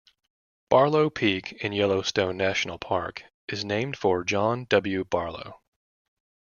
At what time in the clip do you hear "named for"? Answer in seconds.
3.63-4.23